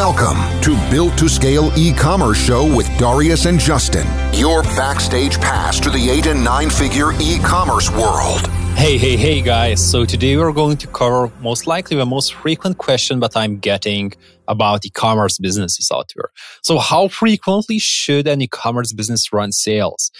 Welcome 0.00 0.62
to 0.62 0.90
Built 0.90 1.18
to 1.18 1.28
Scale 1.28 1.70
e-commerce 1.76 2.42
show 2.42 2.64
with 2.74 2.88
Darius 2.96 3.44
and 3.44 3.60
Justin. 3.60 4.06
Your 4.32 4.62
backstage 4.62 5.38
pass 5.38 5.78
to 5.78 5.90
the 5.90 6.08
8 6.08 6.28
and 6.28 6.42
9 6.42 6.70
figure 6.70 7.12
e-commerce 7.20 7.90
world. 7.90 8.46
Hey, 8.76 8.96
hey, 8.96 9.18
hey 9.18 9.42
guys. 9.42 9.78
So 9.90 10.06
today 10.06 10.38
we're 10.38 10.54
going 10.54 10.78
to 10.78 10.86
cover 10.86 11.30
most 11.42 11.66
likely 11.66 11.98
the 11.98 12.06
most 12.06 12.32
frequent 12.32 12.78
question 12.78 13.20
that 13.20 13.36
I'm 13.36 13.58
getting 13.58 14.14
about 14.48 14.86
e-commerce 14.86 15.36
businesses 15.36 15.90
out 15.92 16.10
there. 16.16 16.30
So 16.62 16.78
how 16.78 17.08
frequently 17.08 17.78
should 17.78 18.26
an 18.26 18.40
e-commerce 18.40 18.94
business 18.94 19.30
run 19.34 19.52
sales? 19.52 20.10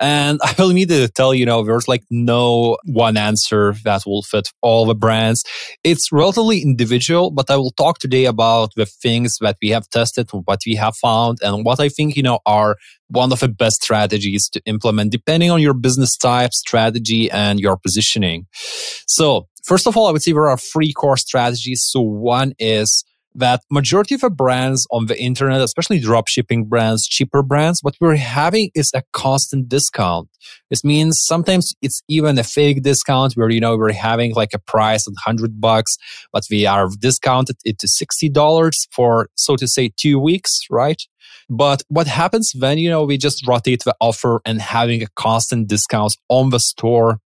And 0.00 0.38
I 0.42 0.54
will 0.58 0.70
need 0.70 0.88
to 0.90 1.08
tell 1.08 1.34
you, 1.34 1.44
know, 1.44 1.64
there's 1.64 1.88
like 1.88 2.04
no 2.10 2.78
one 2.84 3.16
answer 3.16 3.74
that 3.84 4.04
will 4.06 4.22
fit 4.22 4.48
all 4.62 4.86
the 4.86 4.94
brands. 4.94 5.44
It's 5.82 6.12
relatively 6.12 6.62
individual, 6.62 7.30
but 7.30 7.50
I 7.50 7.56
will 7.56 7.72
talk 7.72 7.98
today 7.98 8.24
about 8.24 8.70
the 8.76 8.86
things 8.86 9.38
that 9.40 9.56
we 9.60 9.70
have 9.70 9.88
tested, 9.88 10.30
what 10.30 10.60
we 10.66 10.74
have 10.76 10.96
found, 10.96 11.38
and 11.42 11.64
what 11.64 11.80
I 11.80 11.88
think, 11.88 12.16
you 12.16 12.22
know, 12.22 12.40
are 12.46 12.76
one 13.08 13.32
of 13.32 13.40
the 13.40 13.48
best 13.48 13.82
strategies 13.82 14.48
to 14.50 14.60
implement 14.66 15.10
depending 15.12 15.50
on 15.50 15.60
your 15.60 15.74
business 15.74 16.16
type, 16.16 16.52
strategy, 16.52 17.30
and 17.30 17.58
your 17.58 17.76
positioning. 17.76 18.46
So 19.06 19.48
first 19.64 19.86
of 19.86 19.96
all, 19.96 20.06
I 20.06 20.12
would 20.12 20.22
say 20.22 20.32
there 20.32 20.48
are 20.48 20.58
three 20.58 20.92
core 20.92 21.16
strategies. 21.16 21.82
So 21.84 22.00
one 22.00 22.52
is 22.58 23.04
that 23.34 23.62
majority 23.70 24.14
of 24.14 24.22
the 24.22 24.30
brands 24.30 24.86
on 24.90 25.06
the 25.06 25.20
internet, 25.20 25.60
especially 25.60 26.00
drop 26.00 26.28
shipping 26.28 26.64
brands, 26.64 27.06
cheaper 27.06 27.42
brands, 27.42 27.80
what 27.82 27.94
we're 28.00 28.16
having 28.16 28.70
is 28.74 28.90
a 28.94 29.02
constant 29.12 29.68
discount. 29.68 30.28
This 30.70 30.84
means 30.84 31.20
sometimes 31.24 31.74
it's 31.82 32.02
even 32.08 32.38
a 32.38 32.44
fake 32.44 32.82
discount 32.82 33.34
where, 33.34 33.50
you 33.50 33.60
know, 33.60 33.76
we're 33.76 33.92
having 33.92 34.34
like 34.34 34.50
a 34.54 34.58
price 34.58 35.06
of 35.06 35.12
100 35.24 35.60
bucks, 35.60 35.96
but 36.32 36.44
we 36.50 36.66
are 36.66 36.88
discounted 36.98 37.56
it 37.64 37.78
to 37.80 37.86
$60 37.86 38.72
for, 38.90 39.28
so 39.34 39.56
to 39.56 39.68
say, 39.68 39.90
two 39.96 40.18
weeks, 40.18 40.58
right? 40.70 41.00
But 41.50 41.82
what 41.88 42.06
happens 42.06 42.52
when, 42.58 42.78
you 42.78 42.90
know, 42.90 43.04
we 43.04 43.16
just 43.16 43.46
rotate 43.46 43.84
the 43.84 43.94
offer 44.00 44.40
and 44.44 44.60
having 44.60 45.02
a 45.02 45.06
constant 45.16 45.68
discounts 45.68 46.16
on 46.28 46.50
the 46.50 46.60
store 46.60 47.20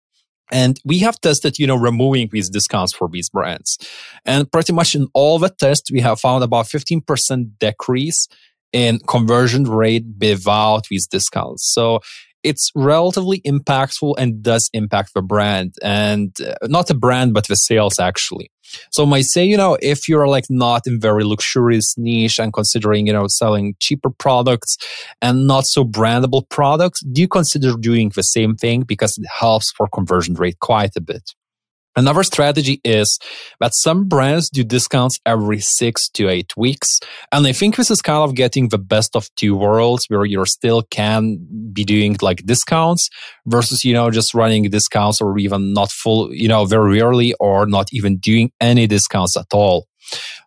and 0.51 0.79
we 0.85 0.99
have 0.99 1.19
tested, 1.21 1.57
you 1.57 1.65
know, 1.65 1.75
removing 1.75 2.29
these 2.31 2.49
discounts 2.49 2.93
for 2.93 3.07
these 3.09 3.29
brands. 3.29 3.77
And 4.25 4.51
pretty 4.51 4.73
much 4.73 4.95
in 4.95 5.07
all 5.13 5.39
the 5.39 5.49
tests, 5.49 5.91
we 5.91 6.01
have 6.01 6.19
found 6.19 6.43
about 6.43 6.65
15% 6.65 7.51
decrease 7.59 8.27
in 8.73 8.99
conversion 9.07 9.63
rate 9.63 10.05
without 10.19 10.87
these 10.89 11.07
discounts. 11.07 11.71
So 11.73 12.01
it's 12.43 12.71
relatively 12.75 13.41
impactful 13.41 14.15
and 14.17 14.41
does 14.41 14.69
impact 14.73 15.13
the 15.13 15.21
brand 15.21 15.75
and 15.81 16.35
uh, 16.41 16.55
not 16.63 16.87
the 16.87 16.95
brand, 16.95 17.33
but 17.33 17.47
the 17.47 17.55
sales 17.55 17.99
actually. 17.99 18.51
So 18.91 19.05
might 19.05 19.25
say, 19.25 19.45
you 19.45 19.57
know, 19.57 19.77
if 19.81 20.07
you're 20.07 20.27
like 20.27 20.45
not 20.49 20.87
in 20.87 20.99
very 20.99 21.23
luxurious 21.23 21.97
niche 21.97 22.39
and 22.39 22.53
considering, 22.53 23.07
you 23.07 23.13
know, 23.13 23.27
selling 23.27 23.75
cheaper 23.79 24.09
products 24.09 24.77
and 25.21 25.47
not 25.47 25.65
so 25.65 25.83
brandable 25.83 26.47
products, 26.49 27.01
do 27.01 27.21
you 27.21 27.27
consider 27.27 27.73
doing 27.77 28.11
the 28.15 28.23
same 28.23 28.55
thing 28.55 28.81
because 28.81 29.17
it 29.17 29.27
helps 29.27 29.71
for 29.71 29.87
conversion 29.87 30.35
rate 30.35 30.59
quite 30.59 30.95
a 30.95 31.01
bit? 31.01 31.33
Another 31.95 32.23
strategy 32.23 32.79
is 32.85 33.19
that 33.59 33.75
some 33.75 34.07
brands 34.07 34.49
do 34.49 34.63
discounts 34.63 35.19
every 35.25 35.59
six 35.59 36.07
to 36.09 36.29
eight 36.29 36.55
weeks. 36.55 36.87
And 37.31 37.45
I 37.45 37.51
think 37.51 37.75
this 37.75 37.91
is 37.91 38.01
kind 38.01 38.19
of 38.19 38.35
getting 38.35 38.69
the 38.69 38.77
best 38.77 39.15
of 39.15 39.27
two 39.35 39.55
worlds 39.57 40.05
where 40.07 40.23
you 40.23 40.45
still 40.45 40.83
can 40.83 41.37
be 41.73 41.83
doing 41.83 42.15
like 42.21 42.45
discounts 42.45 43.09
versus, 43.45 43.83
you 43.83 43.93
know, 43.93 44.09
just 44.09 44.33
running 44.33 44.63
discounts 44.69 45.19
or 45.19 45.37
even 45.37 45.73
not 45.73 45.91
full, 45.91 46.33
you 46.33 46.47
know, 46.47 46.65
very 46.65 47.01
rarely 47.01 47.33
or 47.39 47.65
not 47.65 47.89
even 47.91 48.17
doing 48.17 48.51
any 48.61 48.87
discounts 48.87 49.35
at 49.35 49.47
all. 49.53 49.87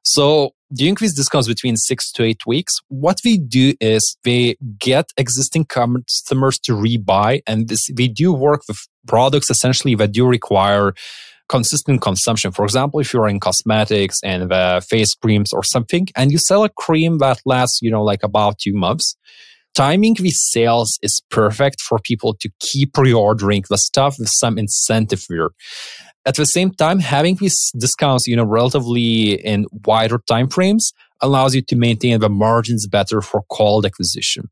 So 0.02 0.52
do 0.72 0.84
you 0.84 0.88
increase 0.88 1.14
discounts 1.14 1.46
between 1.46 1.76
six 1.76 2.10
to 2.12 2.24
eight 2.24 2.46
weeks? 2.46 2.74
What 2.88 3.18
we 3.24 3.38
do 3.38 3.74
is 3.80 4.16
they 4.24 4.56
get 4.78 5.06
existing 5.16 5.66
customers 5.66 6.58
to 6.60 6.72
rebuy 6.72 7.42
and 7.46 7.68
this, 7.68 7.86
they 7.94 8.08
do 8.08 8.32
work 8.32 8.62
with 8.66 8.78
products 9.06 9.50
essentially 9.50 9.94
that 9.96 10.12
do 10.12 10.26
require 10.26 10.94
consistent 11.48 12.00
consumption. 12.00 12.52
For 12.52 12.64
example, 12.64 13.00
if 13.00 13.12
you're 13.12 13.28
in 13.28 13.40
cosmetics 13.40 14.18
and 14.24 14.50
the 14.50 14.84
face 14.88 15.14
creams 15.14 15.52
or 15.52 15.62
something, 15.62 16.08
and 16.16 16.32
you 16.32 16.38
sell 16.38 16.64
a 16.64 16.68
cream 16.68 17.18
that 17.18 17.40
lasts, 17.44 17.80
you 17.82 17.90
know, 17.90 18.02
like 18.02 18.22
about 18.22 18.58
two 18.58 18.72
months, 18.72 19.16
timing 19.74 20.14
these 20.14 20.40
sales 20.40 20.98
is 21.02 21.22
perfect 21.30 21.80
for 21.80 21.98
people 21.98 22.34
to 22.40 22.50
keep 22.60 22.92
reordering 22.92 23.66
the 23.68 23.78
stuff 23.78 24.16
with 24.18 24.28
some 24.30 24.58
incentive 24.58 25.24
here. 25.28 25.50
At 26.26 26.36
the 26.36 26.46
same 26.46 26.70
time, 26.70 27.00
having 27.00 27.36
these 27.36 27.70
discounts, 27.78 28.26
you 28.26 28.36
know, 28.36 28.44
relatively 28.44 29.32
in 29.32 29.66
wider 29.84 30.18
time 30.26 30.48
frames 30.48 30.92
allows 31.20 31.54
you 31.54 31.62
to 31.62 31.76
maintain 31.76 32.20
the 32.20 32.28
margins 32.28 32.86
better 32.86 33.20
for 33.20 33.42
cold 33.50 33.86
acquisition. 33.86 34.50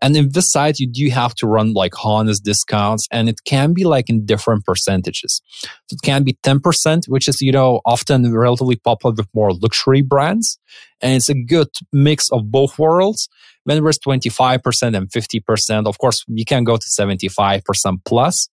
And 0.00 0.16
in 0.16 0.30
this 0.32 0.50
side, 0.50 0.78
you 0.78 0.86
do 0.86 1.08
have 1.10 1.34
to 1.36 1.46
run 1.46 1.72
like 1.72 2.04
honest 2.04 2.44
discounts 2.44 3.06
and 3.10 3.28
it 3.28 3.40
can 3.44 3.72
be 3.72 3.84
like 3.84 4.08
in 4.08 4.24
different 4.24 4.64
percentages. 4.64 5.42
So 5.62 5.94
it 5.94 6.02
can 6.02 6.22
be 6.22 6.38
10%, 6.42 7.08
which 7.08 7.28
is, 7.28 7.40
you 7.40 7.52
know, 7.52 7.80
often 7.84 8.34
relatively 8.34 8.76
popular 8.76 9.14
with 9.16 9.28
more 9.34 9.52
luxury 9.52 10.02
brands. 10.02 10.58
And 11.00 11.14
it's 11.14 11.28
a 11.28 11.34
good 11.34 11.68
mix 11.92 12.30
of 12.30 12.50
both 12.50 12.78
worlds. 12.78 13.28
Then 13.66 13.82
there's 13.82 13.98
25% 13.98 14.96
and 14.96 15.10
50%. 15.10 15.86
Of 15.86 15.98
course, 15.98 16.24
you 16.28 16.44
can 16.44 16.64
go 16.64 16.76
to 16.76 16.86
75% 16.86 17.62
plus. 18.04 18.48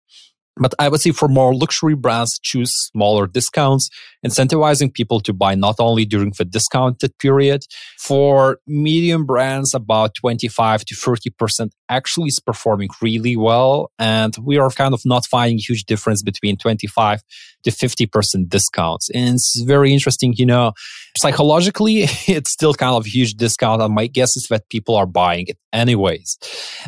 But 0.59 0.74
I 0.78 0.90
would 0.90 1.02
say 1.02 1.12
for 1.12 1.28
more 1.28 1.53
luxury 1.56 1.96
brands, 1.96 2.40
choose 2.40 2.72
smaller 2.92 3.28
discounts, 3.28 3.90
incentivizing 4.25 4.94
people 4.94 5.20
to 5.22 5.34
buy 5.34 5.56
not 5.56 5.75
only 5.80 6.06
during 6.06 6.34
the 6.38 6.46
discounted 6.46 7.18
period. 7.18 7.64
For 7.97 8.59
medium 8.68 9.25
brands, 9.25 9.74
about 9.74 10.16
25 10.16 10.86
to 10.86 10.96
30% 10.96 11.72
actually 11.90 12.28
is 12.28 12.40
performing 12.40 12.90
really 13.02 13.36
well. 13.36 13.92
And 13.97 14.36
we 14.38 14.58
are 14.58 14.70
kind 14.70 14.94
of 14.94 15.02
not 15.06 15.25
finding 15.25 15.58
huge 15.58 15.86
difference 15.86 16.22
between 16.22 16.58
25 16.58 17.22
to 17.64 17.72
50% 17.72 18.50
discounts. 18.50 19.09
And 19.09 19.36
it's 19.36 19.59
very 19.62 19.91
interesting, 19.94 20.34
you 20.38 20.46
know, 20.46 20.74
psychologically, 21.18 22.02
it's 22.28 22.52
still 22.52 22.74
kind 22.74 22.96
of 22.96 23.06
a 23.06 23.09
huge 23.09 23.34
discount. 23.34 23.81
And 23.81 23.94
my 23.94 24.08
guess 24.08 24.36
is 24.38 24.47
that 24.50 24.70
people 24.70 24.96
are 24.96 25.06
buying 25.06 25.47
it 25.47 25.58
anyways. 25.74 26.38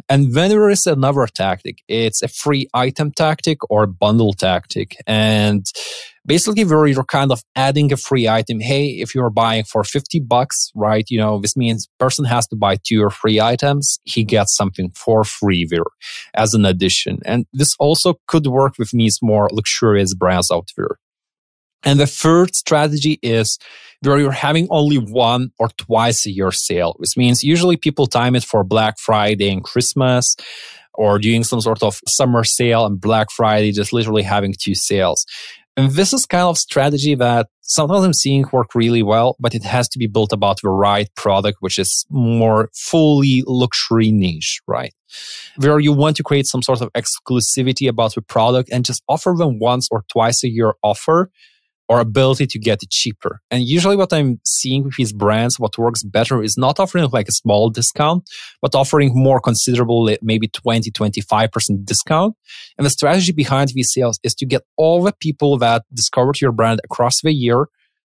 And 0.07 0.33
then 0.33 0.49
there 0.49 0.69
is 0.69 0.85
another 0.85 1.25
tactic. 1.27 1.79
It's 1.87 2.21
a 2.21 2.27
free 2.27 2.67
item 2.73 3.11
tactic 3.11 3.59
or 3.69 3.87
bundle 3.87 4.33
tactic. 4.33 4.95
And 5.07 5.65
basically 6.25 6.63
where 6.65 6.87
you're 6.87 7.03
kind 7.03 7.31
of 7.31 7.41
adding 7.55 7.91
a 7.91 7.97
free 7.97 8.27
item. 8.27 8.59
Hey, 8.59 8.87
if 8.87 9.15
you're 9.15 9.29
buying 9.29 9.63
for 9.63 9.83
50 9.83 10.19
bucks, 10.21 10.71
right? 10.75 11.05
You 11.09 11.17
know, 11.17 11.39
this 11.39 11.57
means 11.57 11.87
person 11.99 12.25
has 12.25 12.47
to 12.47 12.55
buy 12.55 12.77
two 12.83 13.01
or 13.03 13.11
three 13.11 13.39
items. 13.39 13.99
He 14.03 14.23
gets 14.23 14.55
something 14.55 14.91
for 14.95 15.23
free 15.23 15.65
there 15.69 15.83
as 16.33 16.53
an 16.53 16.65
addition. 16.65 17.19
And 17.25 17.45
this 17.53 17.75
also 17.79 18.15
could 18.27 18.47
work 18.47 18.73
with 18.77 18.91
these 18.91 19.19
more 19.21 19.49
luxurious 19.51 20.13
brands 20.13 20.51
out 20.51 20.69
there. 20.77 20.97
And 21.83 21.99
the 21.99 22.05
third 22.05 22.55
strategy 22.55 23.17
is 23.23 23.57
where 24.01 24.19
you're 24.19 24.31
having 24.31 24.67
only 24.69 24.97
one 24.97 25.51
or 25.57 25.69
twice 25.77 26.25
a 26.25 26.31
year 26.31 26.51
sale, 26.51 26.93
which 26.97 27.17
means 27.17 27.43
usually 27.43 27.77
people 27.77 28.05
time 28.05 28.35
it 28.35 28.43
for 28.43 28.63
Black 28.63 28.99
Friday 28.99 29.51
and 29.51 29.63
Christmas 29.63 30.35
or 30.93 31.19
doing 31.19 31.43
some 31.43 31.61
sort 31.61 31.83
of 31.83 31.99
summer 32.07 32.43
sale 32.43 32.85
and 32.85 32.99
Black 32.99 33.31
Friday, 33.31 33.71
just 33.71 33.93
literally 33.93 34.23
having 34.23 34.53
two 34.59 34.75
sales. 34.75 35.25
And 35.77 35.91
this 35.91 36.13
is 36.13 36.25
kind 36.25 36.43
of 36.43 36.57
strategy 36.57 37.15
that 37.15 37.47
sometimes 37.61 38.03
I'm 38.03 38.13
seeing 38.13 38.45
work 38.51 38.75
really 38.75 39.01
well, 39.01 39.37
but 39.39 39.55
it 39.55 39.63
has 39.63 39.87
to 39.89 39.99
be 39.99 40.07
built 40.07 40.33
about 40.33 40.61
the 40.61 40.69
right 40.69 41.09
product, 41.15 41.57
which 41.61 41.79
is 41.79 42.05
more 42.09 42.69
fully 42.75 43.43
luxury 43.47 44.11
niche, 44.11 44.59
right? 44.67 44.93
Where 45.57 45.79
you 45.79 45.93
want 45.93 46.17
to 46.17 46.23
create 46.23 46.45
some 46.45 46.61
sort 46.61 46.81
of 46.81 46.89
exclusivity 46.93 47.87
about 47.87 48.15
the 48.15 48.21
product 48.21 48.69
and 48.71 48.83
just 48.83 49.01
offer 49.07 49.33
them 49.37 49.59
once 49.59 49.87
or 49.91 50.03
twice 50.11 50.43
a 50.43 50.49
year 50.49 50.73
offer 50.83 51.31
or 51.91 51.99
ability 51.99 52.47
to 52.47 52.57
get 52.57 52.81
it 52.81 52.89
cheaper. 52.89 53.41
And 53.51 53.63
usually 53.63 53.97
what 53.97 54.13
I'm 54.13 54.39
seeing 54.45 54.85
with 54.85 54.95
these 54.95 55.11
brands, 55.11 55.59
what 55.59 55.77
works 55.77 56.03
better 56.03 56.41
is 56.41 56.55
not 56.57 56.79
offering 56.79 57.05
like 57.11 57.27
a 57.27 57.33
small 57.33 57.69
discount, 57.69 58.23
but 58.61 58.73
offering 58.73 59.11
more 59.13 59.41
considerable, 59.41 60.09
maybe 60.21 60.47
20, 60.47 60.89
25% 60.89 61.83
discount. 61.83 62.33
And 62.77 62.85
the 62.85 62.89
strategy 62.89 63.33
behind 63.33 63.71
these 63.73 63.91
sales 63.91 64.21
is 64.23 64.33
to 64.35 64.45
get 64.45 64.61
all 64.77 65.03
the 65.03 65.11
people 65.19 65.57
that 65.57 65.83
discovered 65.93 66.39
your 66.39 66.53
brand 66.53 66.79
across 66.85 67.19
the 67.23 67.33
year 67.33 67.67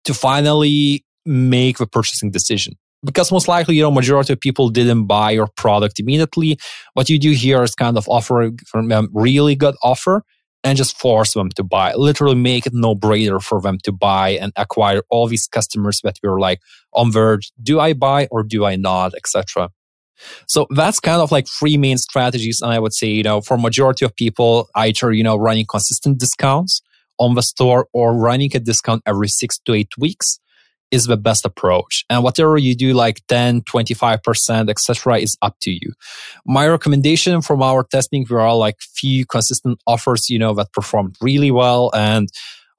to 0.04 0.14
finally 0.14 1.04
make 1.26 1.78
the 1.78 1.88
purchasing 1.88 2.30
decision 2.30 2.74
because 3.04 3.32
most 3.32 3.48
likely, 3.48 3.74
you 3.74 3.82
know, 3.82 3.90
majority 3.90 4.32
of 4.32 4.38
people 4.38 4.68
didn't 4.68 5.06
buy 5.06 5.32
your 5.32 5.48
product 5.56 5.98
immediately. 5.98 6.58
What 6.92 7.10
you 7.10 7.18
do 7.18 7.32
here 7.32 7.64
is 7.64 7.74
kind 7.74 7.98
of 7.98 8.08
offer 8.08 8.42
a 8.42 8.52
um, 8.72 9.10
really 9.12 9.56
good 9.56 9.74
offer 9.82 10.22
and 10.64 10.76
just 10.76 10.98
force 10.98 11.34
them 11.34 11.50
to 11.50 11.62
buy. 11.62 11.92
Literally 11.94 12.34
make 12.34 12.66
it 12.66 12.72
no 12.74 12.94
brainer 12.94 13.40
for 13.40 13.60
them 13.60 13.78
to 13.84 13.92
buy 13.92 14.30
and 14.30 14.52
acquire 14.56 15.02
all 15.10 15.26
these 15.28 15.46
customers 15.46 16.00
that 16.02 16.18
were 16.22 16.40
like 16.40 16.60
on 16.94 17.12
verge. 17.12 17.52
Do 17.62 17.78
I 17.78 17.92
buy 17.92 18.26
or 18.30 18.42
do 18.42 18.64
I 18.64 18.76
not, 18.76 19.14
etc. 19.14 19.70
So 20.48 20.66
that's 20.70 21.00
kind 21.00 21.20
of 21.20 21.30
like 21.30 21.46
three 21.46 21.76
main 21.76 21.98
strategies. 21.98 22.62
And 22.62 22.72
I 22.72 22.78
would 22.78 22.94
say, 22.94 23.08
you 23.08 23.22
know, 23.22 23.40
for 23.40 23.58
majority 23.58 24.04
of 24.04 24.16
people, 24.16 24.68
either, 24.74 25.12
you 25.12 25.22
know, 25.22 25.36
running 25.36 25.66
consistent 25.66 26.18
discounts 26.18 26.80
on 27.18 27.34
the 27.34 27.42
store 27.42 27.88
or 27.92 28.16
running 28.16 28.50
a 28.54 28.60
discount 28.60 29.02
every 29.06 29.28
six 29.28 29.58
to 29.58 29.74
eight 29.74 29.90
weeks 29.98 30.40
is 30.94 31.06
the 31.06 31.16
best 31.16 31.44
approach. 31.44 32.04
And 32.08 32.22
whatever 32.22 32.56
you 32.56 32.74
do, 32.76 32.94
like 32.94 33.20
10, 33.26 33.62
25%, 33.62 34.70
etc., 34.70 35.18
is 35.18 35.36
up 35.42 35.56
to 35.62 35.72
you. 35.72 35.92
My 36.46 36.68
recommendation 36.68 37.42
from 37.42 37.62
our 37.62 37.82
testing, 37.84 38.24
there 38.28 38.40
are 38.40 38.56
like 38.56 38.76
few 38.80 39.26
consistent 39.26 39.80
offers, 39.86 40.30
you 40.30 40.38
know, 40.38 40.54
that 40.54 40.72
performed 40.72 41.16
really 41.20 41.50
well. 41.50 41.90
And 41.94 42.28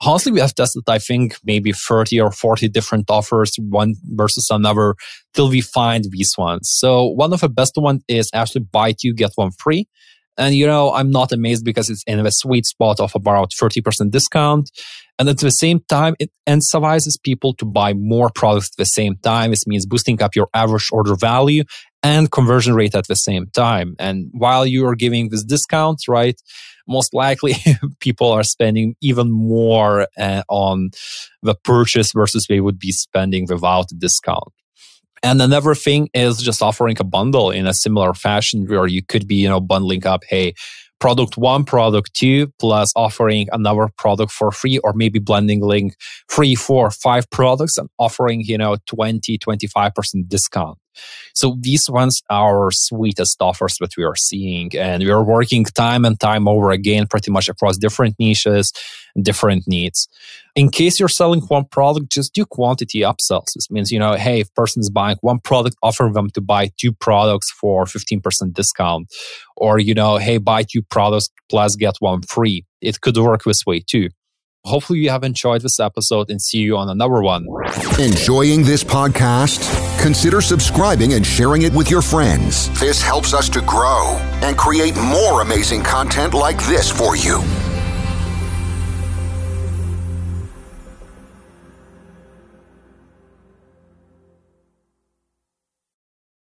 honestly, 0.01 0.31
we 0.31 0.39
have 0.39 0.55
tested, 0.55 0.83
I 0.87 0.99
think, 0.99 1.35
maybe 1.43 1.73
30 1.73 2.21
or 2.21 2.31
40 2.31 2.69
different 2.69 3.09
offers, 3.09 3.51
one 3.57 3.95
versus 4.05 4.47
another, 4.49 4.95
till 5.33 5.49
we 5.49 5.59
find 5.61 6.05
these 6.09 6.33
ones. 6.37 6.69
So 6.71 7.05
one 7.05 7.33
of 7.33 7.41
the 7.41 7.49
best 7.49 7.73
ones 7.75 8.03
is 8.07 8.29
actually 8.33 8.65
buy 8.71 8.93
two, 8.93 9.13
get 9.13 9.31
one 9.35 9.51
free. 9.51 9.87
And 10.37 10.55
you 10.55 10.67
know, 10.67 10.93
I'm 10.93 11.11
not 11.11 11.31
amazed 11.31 11.63
because 11.63 11.89
it's 11.89 12.03
in 12.07 12.25
a 12.25 12.31
sweet 12.31 12.65
spot 12.65 12.99
of 12.99 13.15
about 13.15 13.51
30% 13.51 14.11
discount. 14.11 14.69
And 15.17 15.29
at 15.29 15.39
the 15.39 15.49
same 15.49 15.79
time, 15.87 16.15
it 16.19 16.29
incentivizes 16.47 17.21
people 17.21 17.53
to 17.55 17.65
buy 17.65 17.93
more 17.93 18.29
products 18.33 18.71
at 18.73 18.77
the 18.77 18.85
same 18.85 19.15
time. 19.17 19.51
This 19.51 19.65
means 19.65 19.85
boosting 19.85 20.21
up 20.21 20.35
your 20.35 20.49
average 20.53 20.89
order 20.91 21.15
value 21.15 21.63
and 22.03 22.29
conversion 22.31 22.75
rate 22.75 22.95
at 22.95 23.07
the 23.07 23.15
same 23.15 23.47
time. 23.47 23.95
And 23.97 24.29
while 24.31 24.65
you 24.65 24.85
are 24.85 24.95
giving 24.95 25.29
this 25.29 25.43
discount, 25.43 26.01
right, 26.07 26.39
most 26.87 27.13
likely 27.13 27.55
people 27.99 28.31
are 28.31 28.43
spending 28.43 28.95
even 29.01 29.31
more 29.31 30.07
uh, 30.17 30.43
on 30.49 30.91
the 31.41 31.55
purchase 31.55 32.11
versus 32.13 32.45
they 32.47 32.59
would 32.59 32.77
be 32.77 32.91
spending 32.91 33.47
without 33.49 33.87
the 33.89 33.95
discount. 33.95 34.51
And 35.23 35.41
another 35.41 35.75
thing 35.75 36.09
is 36.13 36.37
just 36.37 36.61
offering 36.61 36.97
a 36.99 37.03
bundle 37.03 37.51
in 37.51 37.65
a 37.65 37.73
similar 37.73 38.13
fashion 38.13 38.65
where 38.67 38.87
you 38.87 39.03
could 39.03 39.27
be, 39.27 39.35
you 39.35 39.49
know, 39.49 39.59
bundling 39.59 40.05
up, 40.05 40.23
hey, 40.29 40.53
product 40.99 41.37
one, 41.37 41.63
product 41.63 42.13
two, 42.13 42.51
plus 42.59 42.91
offering 42.95 43.47
another 43.51 43.89
product 43.97 44.31
for 44.31 44.51
free, 44.51 44.77
or 44.79 44.93
maybe 44.93 45.19
blending 45.19 45.61
link 45.61 45.95
three, 46.29 46.55
four, 46.55 46.91
five 46.91 47.29
products 47.29 47.77
and 47.77 47.89
offering, 47.99 48.41
you 48.41 48.57
know, 48.57 48.77
20, 48.87 49.37
25% 49.37 50.27
discount. 50.27 50.77
So 51.33 51.57
these 51.59 51.89
ones 51.89 52.21
are 52.29 52.65
our 52.65 52.71
sweetest 52.71 53.41
offers 53.41 53.75
that 53.79 53.97
we 53.97 54.03
are 54.03 54.15
seeing. 54.15 54.71
And 54.77 55.03
we 55.03 55.11
are 55.11 55.23
working 55.23 55.65
time 55.65 56.05
and 56.05 56.19
time 56.19 56.47
over 56.47 56.71
again, 56.71 57.07
pretty 57.07 57.31
much 57.31 57.49
across 57.49 57.77
different 57.77 58.15
niches 58.19 58.71
different 59.21 59.67
needs. 59.67 60.07
In 60.55 60.69
case 60.69 60.99
you're 60.99 61.09
selling 61.09 61.41
one 61.41 61.65
product, 61.65 62.11
just 62.11 62.33
do 62.33 62.45
quantity 62.45 62.99
upsells. 62.99 63.47
This 63.55 63.69
means, 63.69 63.91
you 63.91 63.99
know, 63.99 64.13
hey, 64.13 64.41
if 64.41 64.53
person's 64.53 64.89
buying 64.89 65.17
one 65.21 65.39
product, 65.39 65.75
offer 65.83 66.09
them 66.13 66.29
to 66.31 66.41
buy 66.41 66.71
two 66.77 66.93
products 66.93 67.51
for 67.51 67.85
15% 67.85 68.53
discount. 68.53 69.13
Or, 69.57 69.79
you 69.79 69.93
know, 69.93 70.17
hey, 70.17 70.37
buy 70.37 70.63
two 70.63 70.81
products 70.81 71.29
plus 71.49 71.75
get 71.75 71.95
one 71.99 72.21
free. 72.21 72.65
It 72.81 73.01
could 73.01 73.17
work 73.17 73.43
this 73.43 73.65
way 73.65 73.81
too. 73.85 74.09
Hopefully, 74.65 74.97
you 74.97 75.11
have 75.11 75.23
enjoyed 75.23 75.61
this 75.61 75.79
episode 75.79 76.31
and 76.31 76.41
see 76.41 76.57
you 76.57 76.75
on 76.75 76.89
another 76.89 77.21
one. 77.21 77.45
Enjoying 77.99 78.63
this 78.63 78.83
podcast? 78.83 79.61
Consider 80.01 80.41
subscribing 80.41 81.13
and 81.13 81.25
sharing 81.25 81.61
it 81.61 81.73
with 81.73 81.91
your 81.91 82.01
friends. 82.01 82.67
This 82.79 82.99
helps 82.99 83.33
us 83.35 83.47
to 83.49 83.61
grow 83.61 84.17
and 84.41 84.57
create 84.57 84.95
more 84.95 85.41
amazing 85.41 85.83
content 85.83 86.33
like 86.33 86.57
this 86.65 86.89
for 86.89 87.15
you. 87.15 87.41